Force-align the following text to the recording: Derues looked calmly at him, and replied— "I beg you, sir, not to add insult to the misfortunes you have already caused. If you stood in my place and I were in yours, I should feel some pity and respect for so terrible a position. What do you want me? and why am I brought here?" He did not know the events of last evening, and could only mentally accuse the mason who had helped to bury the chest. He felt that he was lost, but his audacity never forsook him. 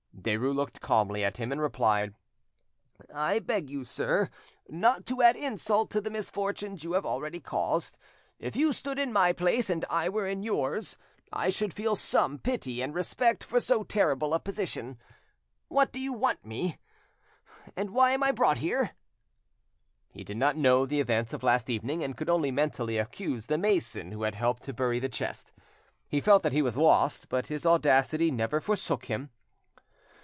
Derues 0.23 0.53
looked 0.53 0.81
calmly 0.81 1.23
at 1.25 1.37
him, 1.37 1.51
and 1.51 1.59
replied— 1.59 2.13
"I 3.11 3.39
beg 3.39 3.71
you, 3.71 3.83
sir, 3.83 4.29
not 4.69 5.03
to 5.07 5.23
add 5.23 5.35
insult 5.35 5.89
to 5.91 6.01
the 6.01 6.11
misfortunes 6.11 6.83
you 6.83 6.91
have 6.93 7.07
already 7.07 7.39
caused. 7.39 7.97
If 8.37 8.55
you 8.55 8.71
stood 8.71 8.99
in 8.99 9.11
my 9.11 9.33
place 9.33 9.67
and 9.67 9.83
I 9.89 10.09
were 10.09 10.27
in 10.27 10.43
yours, 10.43 10.95
I 11.33 11.49
should 11.49 11.73
feel 11.73 11.95
some 11.95 12.37
pity 12.37 12.83
and 12.83 12.93
respect 12.93 13.43
for 13.43 13.59
so 13.59 13.81
terrible 13.81 14.35
a 14.35 14.39
position. 14.39 14.99
What 15.69 15.91
do 15.91 15.99
you 15.99 16.13
want 16.13 16.45
me? 16.45 16.77
and 17.75 17.89
why 17.89 18.11
am 18.11 18.21
I 18.21 18.31
brought 18.31 18.59
here?" 18.59 18.91
He 20.11 20.23
did 20.23 20.37
not 20.37 20.55
know 20.55 20.85
the 20.85 20.99
events 20.99 21.33
of 21.33 21.41
last 21.41 21.67
evening, 21.67 22.03
and 22.03 22.15
could 22.15 22.29
only 22.29 22.51
mentally 22.51 22.99
accuse 22.99 23.47
the 23.47 23.57
mason 23.57 24.11
who 24.11 24.21
had 24.21 24.35
helped 24.35 24.61
to 24.65 24.73
bury 24.73 24.99
the 24.99 25.09
chest. 25.09 25.51
He 26.07 26.21
felt 26.21 26.43
that 26.43 26.53
he 26.53 26.61
was 26.61 26.77
lost, 26.77 27.27
but 27.27 27.47
his 27.47 27.65
audacity 27.65 28.29
never 28.29 28.61
forsook 28.61 29.05
him. 29.05 29.31